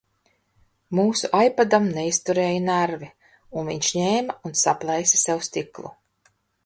Mūsu 0.99 1.29
ipadam 1.47 1.85
neizturēja 1.97 2.63
nervi 2.69 3.09
un 3.61 3.69
viņš 3.73 3.93
ņēma 3.99 4.37
un 4.51 4.57
saplēsa 4.63 5.21
sev 5.27 5.45
stiklu. 5.51 5.93